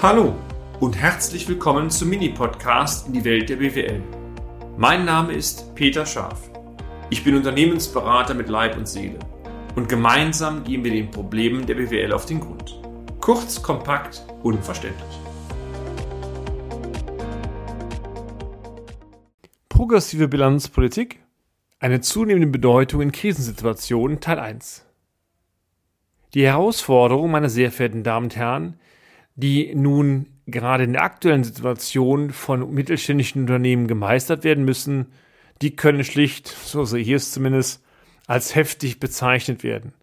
Hallo 0.00 0.32
und 0.78 0.96
herzlich 0.96 1.48
willkommen 1.48 1.90
zum 1.90 2.10
Mini-Podcast 2.10 3.08
in 3.08 3.14
die 3.14 3.24
Welt 3.24 3.48
der 3.48 3.56
BWL. 3.56 4.00
Mein 4.76 5.04
Name 5.04 5.32
ist 5.32 5.74
Peter 5.74 6.06
Scharf. 6.06 6.52
Ich 7.10 7.24
bin 7.24 7.34
Unternehmensberater 7.34 8.32
mit 8.34 8.48
Leib 8.48 8.76
und 8.76 8.86
Seele 8.86 9.18
und 9.74 9.88
gemeinsam 9.88 10.62
gehen 10.62 10.84
wir 10.84 10.92
den 10.92 11.10
Problemen 11.10 11.66
der 11.66 11.74
BWL 11.74 12.12
auf 12.12 12.26
den 12.26 12.38
Grund. 12.38 12.80
Kurz, 13.20 13.60
kompakt, 13.60 14.24
unverständlich. 14.44 15.18
Progressive 19.68 20.28
Bilanzpolitik, 20.28 21.18
eine 21.80 22.00
zunehmende 22.00 22.46
Bedeutung 22.46 23.00
in 23.00 23.10
Krisensituationen 23.10 24.20
Teil 24.20 24.38
1. 24.38 24.86
Die 26.34 26.46
Herausforderung, 26.46 27.32
meine 27.32 27.50
sehr 27.50 27.72
verehrten 27.72 28.04
Damen 28.04 28.26
und 28.26 28.36
Herren, 28.36 28.78
die 29.38 29.72
nun 29.72 30.26
gerade 30.48 30.82
in 30.82 30.94
der 30.94 31.04
aktuellen 31.04 31.44
Situation 31.44 32.32
von 32.32 32.74
mittelständischen 32.74 33.42
Unternehmen 33.42 33.86
gemeistert 33.86 34.42
werden 34.42 34.64
müssen, 34.64 35.06
die 35.62 35.76
können 35.76 36.02
schlicht, 36.02 36.48
so 36.48 36.84
sehe 36.84 37.02
ich 37.02 37.10
es 37.10 37.30
zumindest, 37.30 37.84
als 38.26 38.56
heftig 38.56 38.98
bezeichnet 38.98 39.62
werden. 39.62 39.94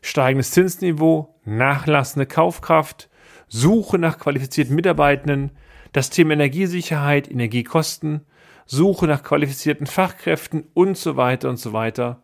Steigendes 0.00 0.52
Zinsniveau, 0.52 1.34
nachlassende 1.44 2.24
Kaufkraft, 2.24 3.10
Suche 3.46 3.98
nach 3.98 4.18
qualifizierten 4.18 4.74
Mitarbeitenden, 4.74 5.50
das 5.92 6.08
Thema 6.08 6.32
Energiesicherheit, 6.32 7.30
Energiekosten, 7.30 8.22
Suche 8.64 9.06
nach 9.06 9.22
qualifizierten 9.22 9.86
Fachkräften 9.86 10.64
und 10.72 10.96
so 10.96 11.16
weiter 11.16 11.50
und 11.50 11.58
so 11.58 11.74
weiter. 11.74 12.22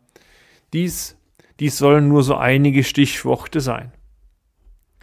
Dies, 0.72 1.18
dies 1.60 1.76
sollen 1.76 2.08
nur 2.08 2.22
so 2.22 2.36
einige 2.36 2.84
Stichworte 2.84 3.60
sein. 3.60 3.92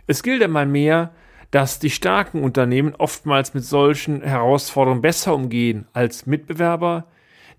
Es 0.07 0.23
gilt 0.23 0.41
einmal 0.41 0.65
mehr, 0.65 1.13
dass 1.51 1.79
die 1.79 1.89
starken 1.89 2.43
Unternehmen 2.43 2.95
oftmals 2.95 3.53
mit 3.53 3.63
solchen 3.63 4.21
Herausforderungen 4.21 5.01
besser 5.01 5.33
umgehen 5.33 5.87
als 5.93 6.25
Mitbewerber, 6.25 7.05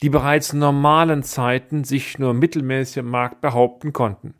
die 0.02 0.10
bereits 0.10 0.52
in 0.52 0.58
normalen 0.58 1.22
Zeiten 1.22 1.84
sich 1.84 2.18
nur 2.18 2.34
mittelmäßig 2.34 2.98
im 2.98 3.10
Markt 3.10 3.40
behaupten 3.40 3.92
konnten. 3.92 4.34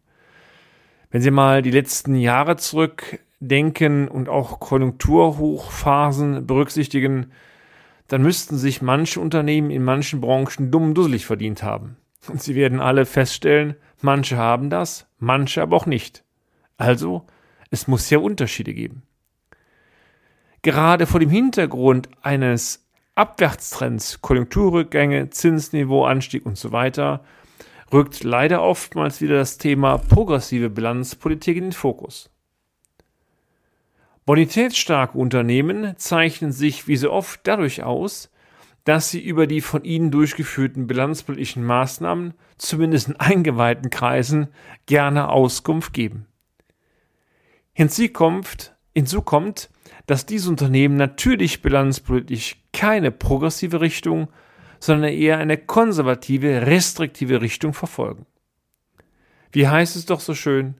Wenn 1.10 1.22
Sie 1.22 1.30
mal 1.30 1.62
die 1.62 1.70
letzten 1.70 2.16
Jahre 2.16 2.56
zurückdenken 2.56 4.08
und 4.08 4.28
auch 4.28 4.60
Konjunkturhochphasen 4.60 6.46
berücksichtigen, 6.46 7.32
dann 8.08 8.22
müssten 8.22 8.56
sich 8.56 8.82
manche 8.82 9.20
Unternehmen 9.20 9.70
in 9.70 9.82
manchen 9.82 10.20
Branchen 10.20 10.70
dumm 10.70 10.94
dusselig 10.94 11.26
verdient 11.26 11.62
haben. 11.62 11.96
Und 12.28 12.42
Sie 12.42 12.54
werden 12.54 12.80
alle 12.80 13.06
feststellen, 13.06 13.76
manche 14.00 14.36
haben 14.36 14.70
das, 14.70 15.06
manche 15.18 15.62
aber 15.62 15.76
auch 15.76 15.86
nicht. 15.86 16.24
Also, 16.76 17.24
es 17.70 17.88
muss 17.88 18.10
ja 18.10 18.18
Unterschiede 18.18 18.74
geben. 18.74 19.02
Gerade 20.66 21.06
vor 21.06 21.20
dem 21.20 21.30
Hintergrund 21.30 22.08
eines 22.22 22.84
Abwärtstrends, 23.14 24.20
Konjunkturrückgänge, 24.20 25.30
Zinsniveauanstieg 25.30 26.44
und 26.44 26.58
so 26.58 26.72
weiter, 26.72 27.24
rückt 27.92 28.24
leider 28.24 28.62
oftmals 28.62 29.20
wieder 29.20 29.36
das 29.36 29.58
Thema 29.58 29.96
progressive 29.98 30.68
Bilanzpolitik 30.68 31.56
in 31.56 31.66
den 31.66 31.72
Fokus. 31.72 32.30
Bonitätsstarke 34.24 35.16
Unternehmen 35.16 35.94
zeichnen 35.98 36.50
sich 36.50 36.88
wie 36.88 36.96
so 36.96 37.12
oft 37.12 37.42
dadurch 37.44 37.84
aus, 37.84 38.32
dass 38.82 39.08
sie 39.08 39.20
über 39.20 39.46
die 39.46 39.60
von 39.60 39.84
ihnen 39.84 40.10
durchgeführten 40.10 40.88
bilanzpolitischen 40.88 41.64
Maßnahmen, 41.64 42.34
zumindest 42.58 43.06
in 43.10 43.20
eingeweihten 43.20 43.90
Kreisen, 43.90 44.48
gerne 44.86 45.28
Auskunft 45.28 45.92
geben. 45.92 46.26
Hinzu 47.72 48.08
kommt, 48.08 48.74
hinzu 48.96 49.22
kommt, 49.22 49.70
dass 50.06 50.26
diese 50.26 50.48
Unternehmen 50.50 50.96
natürlich 50.96 51.62
bilanzpolitisch 51.62 52.56
keine 52.72 53.10
progressive 53.10 53.80
Richtung, 53.80 54.28
sondern 54.78 55.10
eher 55.10 55.38
eine 55.38 55.56
konservative, 55.56 56.66
restriktive 56.66 57.40
Richtung 57.40 57.72
verfolgen. 57.72 58.26
Wie 59.52 59.68
heißt 59.68 59.96
es 59.96 60.06
doch 60.06 60.20
so 60.20 60.34
schön? 60.34 60.74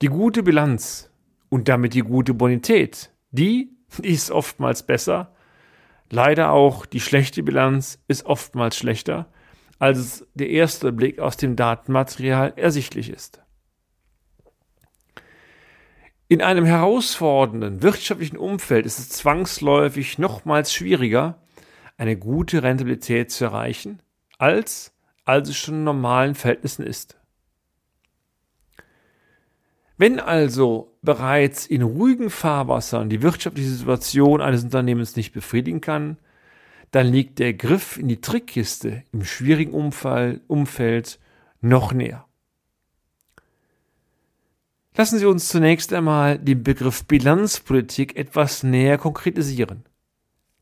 Die 0.00 0.08
gute 0.08 0.42
Bilanz 0.42 1.10
und 1.48 1.68
damit 1.68 1.94
die 1.94 2.00
gute 2.00 2.34
Bonität, 2.34 3.10
die, 3.30 3.70
die 3.98 4.08
ist 4.08 4.30
oftmals 4.30 4.84
besser. 4.84 5.34
Leider 6.10 6.50
auch 6.50 6.86
die 6.86 7.00
schlechte 7.00 7.42
Bilanz 7.42 7.98
ist 8.08 8.26
oftmals 8.26 8.76
schlechter, 8.76 9.26
als 9.78 10.26
der 10.34 10.50
erste 10.50 10.92
Blick 10.92 11.18
aus 11.18 11.36
dem 11.36 11.56
Datenmaterial 11.56 12.52
ersichtlich 12.56 13.10
ist. 13.10 13.42
In 16.32 16.40
einem 16.40 16.64
herausfordernden 16.64 17.82
wirtschaftlichen 17.82 18.38
Umfeld 18.38 18.86
ist 18.86 18.98
es 18.98 19.10
zwangsläufig 19.10 20.18
nochmals 20.18 20.72
schwieriger, 20.72 21.36
eine 21.98 22.16
gute 22.16 22.62
Rentabilität 22.62 23.30
zu 23.30 23.44
erreichen, 23.44 24.00
als 24.38 24.94
als 25.26 25.50
es 25.50 25.58
schon 25.58 25.74
in 25.74 25.84
normalen 25.84 26.34
Verhältnissen 26.34 26.86
ist. 26.86 27.18
Wenn 29.98 30.20
also 30.20 30.96
bereits 31.02 31.66
in 31.66 31.82
ruhigen 31.82 32.30
Fahrwassern 32.30 33.10
die 33.10 33.20
wirtschaftliche 33.20 33.68
Situation 33.68 34.40
eines 34.40 34.64
Unternehmens 34.64 35.16
nicht 35.16 35.32
befriedigen 35.34 35.82
kann, 35.82 36.16
dann 36.92 37.08
liegt 37.08 37.40
der 37.40 37.52
Griff 37.52 37.98
in 37.98 38.08
die 38.08 38.22
Trickkiste 38.22 39.02
im 39.12 39.22
schwierigen 39.22 39.74
Umfeld 39.74 41.20
noch 41.60 41.92
näher. 41.92 42.24
Lassen 44.94 45.18
Sie 45.18 45.26
uns 45.26 45.48
zunächst 45.48 45.92
einmal 45.92 46.38
den 46.38 46.62
Begriff 46.62 47.04
Bilanzpolitik 47.04 48.16
etwas 48.16 48.62
näher 48.62 48.98
konkretisieren. 48.98 49.84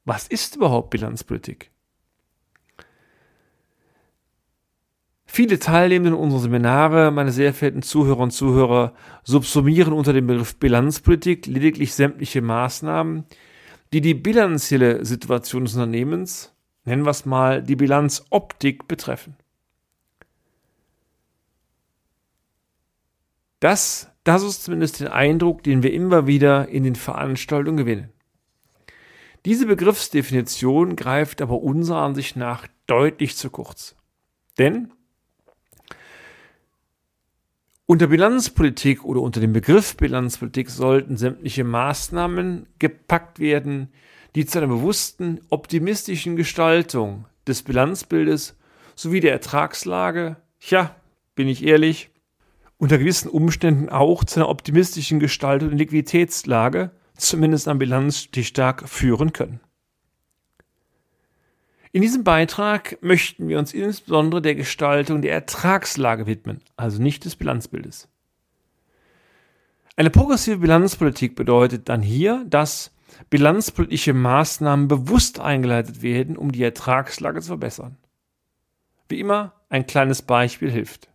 Was 0.04 0.28
ist 0.28 0.56
überhaupt 0.56 0.90
Bilanzpolitik? 0.90 1.70
Viele 5.26 5.58
Teilnehmende 5.58 6.16
unserer 6.16 6.40
Seminare, 6.40 7.10
meine 7.10 7.32
sehr 7.32 7.54
verehrten 7.54 7.82
Zuhörer 7.82 8.18
und 8.18 8.32
Zuhörer, 8.32 8.94
subsumieren 9.22 9.92
unter 9.92 10.12
dem 10.12 10.26
Begriff 10.26 10.56
Bilanzpolitik 10.56 11.46
lediglich 11.46 11.94
sämtliche 11.94 12.40
Maßnahmen, 12.40 13.24
die 13.92 14.00
die 14.00 14.14
bilanzielle 14.14 15.04
Situation 15.04 15.64
des 15.64 15.74
Unternehmens, 15.74 16.52
nennen 16.84 17.04
wir 17.04 17.10
es 17.10 17.26
mal 17.26 17.62
die 17.62 17.76
Bilanzoptik, 17.76 18.88
betreffen. 18.88 19.36
Das 23.60 24.09
das 24.24 24.42
ist 24.42 24.64
zumindest 24.64 25.00
der 25.00 25.14
Eindruck, 25.14 25.62
den 25.62 25.82
wir 25.82 25.92
immer 25.92 26.26
wieder 26.26 26.68
in 26.68 26.84
den 26.84 26.94
Veranstaltungen 26.94 27.78
gewinnen. 27.78 28.10
Diese 29.46 29.66
Begriffsdefinition 29.66 30.96
greift 30.96 31.40
aber 31.40 31.62
unserer 31.62 32.02
Ansicht 32.02 32.36
nach 32.36 32.66
deutlich 32.86 33.36
zu 33.36 33.48
kurz. 33.48 33.96
Denn 34.58 34.92
unter 37.86 38.08
Bilanzpolitik 38.08 39.04
oder 39.04 39.22
unter 39.22 39.40
dem 39.40 39.52
Begriff 39.52 39.96
Bilanzpolitik 39.96 40.68
sollten 40.70 41.16
sämtliche 41.16 41.64
Maßnahmen 41.64 42.66
gepackt 42.78 43.38
werden, 43.38 43.88
die 44.34 44.46
zu 44.46 44.58
einer 44.58 44.68
bewussten, 44.68 45.40
optimistischen 45.48 46.36
Gestaltung 46.36 47.24
des 47.48 47.62
Bilanzbildes 47.62 48.56
sowie 48.94 49.20
der 49.20 49.32
Ertragslage, 49.32 50.36
ja, 50.60 50.94
bin 51.34 51.48
ich 51.48 51.64
ehrlich, 51.64 52.10
unter 52.80 52.96
gewissen 52.96 53.28
Umständen 53.28 53.90
auch 53.90 54.24
zu 54.24 54.40
einer 54.40 54.48
optimistischen 54.48 55.20
Gestaltung 55.20 55.68
der 55.68 55.78
Liquiditätslage, 55.78 56.90
zumindest 57.14 57.68
am 57.68 57.78
Bilanzstichtag, 57.78 58.88
führen 58.88 59.34
können. 59.34 59.60
In 61.92 62.00
diesem 62.00 62.24
Beitrag 62.24 62.96
möchten 63.02 63.48
wir 63.48 63.58
uns 63.58 63.74
insbesondere 63.74 64.40
der 64.40 64.54
Gestaltung 64.54 65.20
der 65.20 65.32
Ertragslage 65.32 66.26
widmen, 66.26 66.62
also 66.76 67.02
nicht 67.02 67.26
des 67.26 67.36
Bilanzbildes. 67.36 68.08
Eine 69.96 70.08
progressive 70.08 70.56
Bilanzpolitik 70.56 71.36
bedeutet 71.36 71.90
dann 71.90 72.00
hier, 72.00 72.46
dass 72.48 72.96
bilanzpolitische 73.28 74.14
Maßnahmen 74.14 74.88
bewusst 74.88 75.38
eingeleitet 75.38 76.00
werden, 76.00 76.38
um 76.38 76.50
die 76.50 76.62
Ertragslage 76.62 77.42
zu 77.42 77.48
verbessern. 77.48 77.98
Wie 79.10 79.20
immer, 79.20 79.52
ein 79.68 79.86
kleines 79.86 80.22
Beispiel 80.22 80.70
hilft. 80.70 81.10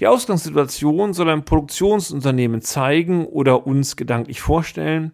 Die 0.00 0.06
Ausgangssituation 0.06 1.12
soll 1.12 1.30
ein 1.30 1.44
Produktionsunternehmen 1.44 2.62
zeigen 2.62 3.26
oder 3.26 3.66
uns 3.66 3.96
gedanklich 3.96 4.40
vorstellen, 4.40 5.12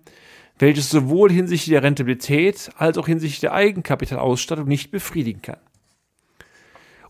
welches 0.59 0.91
sowohl 0.91 1.31
hinsichtlich 1.31 1.73
der 1.73 1.82
Rentabilität 1.82 2.71
als 2.77 2.99
auch 2.99 3.06
hinsichtlich 3.06 3.41
der 3.41 3.53
Eigenkapitalausstattung 3.55 4.67
nicht 4.67 4.91
befriedigen 4.91 5.43
kann. 5.43 5.59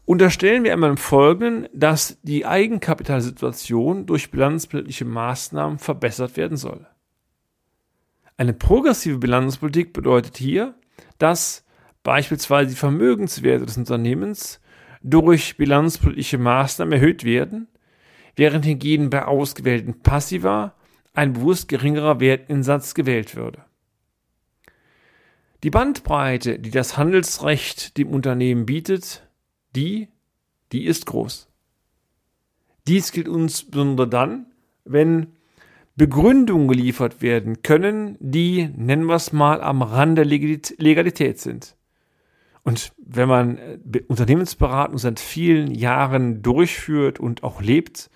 Unterstellen 0.05 0.65
wir 0.65 0.73
einmal 0.73 0.91
im 0.91 0.97
Folgenden, 0.97 1.69
dass 1.73 2.19
die 2.23 2.45
Eigenkapitalsituation 2.45 4.07
durch 4.07 4.31
bilanzpolitische 4.33 5.05
Maßnahmen 5.05 5.79
verbessert 5.79 6.37
werden 6.37 6.57
soll. 6.57 6.87
Eine 8.37 8.55
progressive 8.55 9.19
Bilanzpolitik 9.19 9.93
bedeutet 9.93 10.37
hier, 10.37 10.75
dass 11.19 11.65
beispielsweise 12.03 12.71
die 12.71 12.77
Vermögenswerte 12.77 13.67
des 13.67 13.77
Unternehmens 13.77 14.60
durch 15.03 15.57
bilanzpolitische 15.57 16.39
Maßnahmen 16.39 16.93
erhöht 16.93 17.25
werden, 17.25 17.69
während 18.37 18.65
hingegen 18.65 19.11
bei 19.11 19.25
ausgewählten 19.25 20.01
Passiva 20.01 20.75
ein 21.13 21.33
bewusst 21.33 21.69
geringerer 21.69 22.21
Wertinsatz 22.21 22.95
gewählt 22.95 23.37
würde. 23.37 23.65
Die 25.63 25.71
Bandbreite, 25.71 26.59
die 26.59 26.71
das 26.71 26.97
Handelsrecht 26.97 27.99
dem 27.99 28.09
Unternehmen 28.09 28.65
bietet, 28.65 29.29
die, 29.77 30.09
die 30.73 30.85
ist 30.85 31.07
groß. 31.07 31.49
Dies 32.87 33.13
gilt 33.13 33.29
insbesondere 33.29 34.09
dann, 34.09 34.47
wenn 34.85 35.35
Begründungen 35.97 36.69
geliefert 36.69 37.21
werden 37.21 37.63
können, 37.63 38.17
die, 38.21 38.71
nennen 38.75 39.05
wir 39.05 39.17
es 39.17 39.33
mal, 39.33 39.61
am 39.61 39.83
Rande 39.83 40.23
Legalität 40.23 41.39
sind. 41.39 41.77
Und 42.63 42.93
wenn 42.99 43.29
man 43.29 43.59
äh, 43.59 44.03
Unternehmensberatung 44.07 44.99
seit 44.99 45.21
vielen 45.21 45.73
Jahren 45.73 46.43
durchführt 46.43 47.19
und 47.19 47.43
auch 47.43 47.61
lebt, 47.61 48.11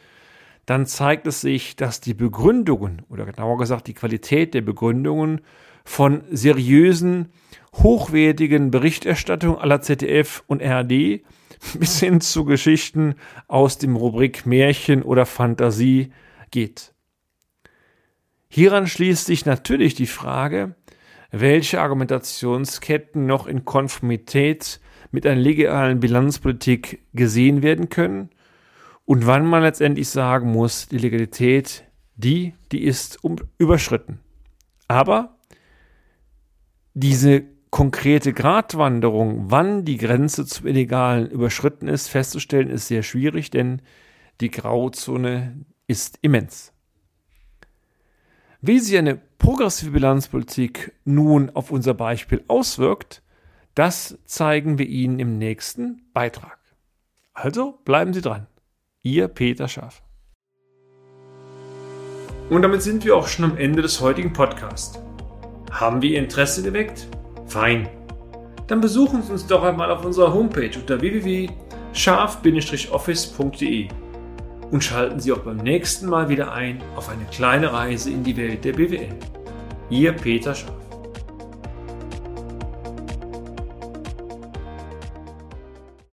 dann 0.66 0.86
zeigt 0.86 1.26
es 1.26 1.40
sich, 1.40 1.76
dass 1.76 2.00
die 2.00 2.14
Begründungen 2.14 3.02
oder 3.08 3.26
genauer 3.26 3.58
gesagt 3.58 3.86
die 3.86 3.94
Qualität 3.94 4.54
der 4.54 4.62
Begründungen 4.62 5.40
von 5.84 6.22
seriösen, 6.30 7.30
hochwertigen 7.74 8.70
Berichterstattungen 8.70 9.58
aller 9.58 9.82
ZDF 9.82 10.42
und 10.46 10.62
RD 10.62 11.22
bis 11.78 12.00
hin 12.00 12.20
zu 12.20 12.44
Geschichten 12.44 13.14
aus 13.48 13.78
dem 13.78 13.96
Rubrik 13.96 14.46
Märchen 14.46 15.02
oder 15.02 15.26
Fantasie 15.26 16.12
geht. 16.50 16.94
Hieran 18.48 18.86
schließt 18.86 19.26
sich 19.26 19.46
natürlich 19.46 19.94
die 19.94 20.06
Frage, 20.06 20.76
welche 21.40 21.80
Argumentationsketten 21.80 23.26
noch 23.26 23.46
in 23.46 23.64
Konformität 23.64 24.80
mit 25.10 25.26
einer 25.26 25.40
legalen 25.40 26.00
Bilanzpolitik 26.00 27.00
gesehen 27.12 27.62
werden 27.62 27.88
können 27.88 28.30
und 29.04 29.26
wann 29.26 29.46
man 29.46 29.62
letztendlich 29.62 30.08
sagen 30.08 30.50
muss, 30.50 30.88
die 30.88 30.98
Legalität, 30.98 31.84
die, 32.16 32.54
die 32.72 32.84
ist 32.84 33.18
überschritten. 33.58 34.20
Aber 34.88 35.38
diese 36.94 37.44
konkrete 37.70 38.32
Gratwanderung, 38.32 39.50
wann 39.50 39.84
die 39.84 39.96
Grenze 39.96 40.46
zum 40.46 40.66
Illegalen 40.66 41.28
überschritten 41.28 41.88
ist, 41.88 42.08
festzustellen, 42.08 42.70
ist 42.70 42.88
sehr 42.88 43.02
schwierig, 43.02 43.50
denn 43.50 43.82
die 44.40 44.50
Grauzone 44.50 45.64
ist 45.86 46.18
immens. 46.22 46.73
Wie 48.66 48.78
sich 48.78 48.96
eine 48.96 49.20
progressive 49.36 49.90
Bilanzpolitik 49.90 50.94
nun 51.04 51.50
auf 51.50 51.70
unser 51.70 51.92
Beispiel 51.92 52.42
auswirkt, 52.48 53.20
das 53.74 54.16
zeigen 54.24 54.78
wir 54.78 54.86
Ihnen 54.86 55.18
im 55.18 55.36
nächsten 55.36 56.00
Beitrag. 56.14 56.58
Also 57.34 57.78
bleiben 57.84 58.14
Sie 58.14 58.22
dran. 58.22 58.46
Ihr 59.02 59.28
Peter 59.28 59.68
Schaff. 59.68 60.02
Und 62.48 62.62
damit 62.62 62.80
sind 62.80 63.04
wir 63.04 63.14
auch 63.14 63.28
schon 63.28 63.44
am 63.44 63.58
Ende 63.58 63.82
des 63.82 64.00
heutigen 64.00 64.32
Podcasts. 64.32 64.98
Haben 65.70 66.00
wir 66.00 66.12
Ihr 66.12 66.20
Interesse 66.20 66.62
geweckt? 66.62 67.06
Fein. 67.44 67.86
Dann 68.66 68.80
besuchen 68.80 69.22
Sie 69.22 69.32
uns 69.32 69.46
doch 69.46 69.62
einmal 69.62 69.90
auf 69.90 70.06
unserer 70.06 70.32
Homepage 70.32 70.70
unter 70.74 71.02
www.scharf-office.de 71.02 73.88
und 74.70 74.82
schalten 74.82 75.20
Sie 75.20 75.32
auch 75.32 75.38
beim 75.38 75.58
nächsten 75.58 76.06
Mal 76.06 76.28
wieder 76.28 76.52
ein 76.52 76.82
auf 76.96 77.08
eine 77.08 77.24
kleine 77.26 77.72
Reise 77.72 78.10
in 78.10 78.24
die 78.24 78.36
Welt 78.36 78.64
der 78.64 78.72
BWL. 78.72 79.14
Ihr 79.90 80.12
Peter 80.12 80.54
Scharf. 80.54 80.83